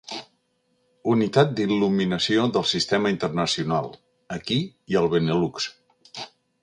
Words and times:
Unitat 1.11 1.51
d'il·luminació 1.59 2.47
del 2.55 2.65
sistema 2.71 3.11
internacional, 3.17 3.93
aquí 4.39 4.59
i 4.95 4.99
al 5.03 5.11
Benelux. 5.13 5.69